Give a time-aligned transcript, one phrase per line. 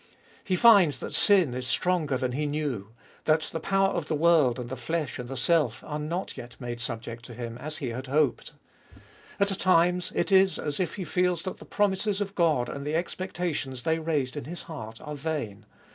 [0.43, 2.89] He finds that sin is stronger than he knew;
[3.25, 6.81] that the power of the world and the flesh and self are not yet made
[6.81, 8.53] subject to him as he had hoped.
[9.39, 12.95] At times it is as if he feels that the promises of God, and the
[12.95, 15.67] expectations they raised in his heart, are vain.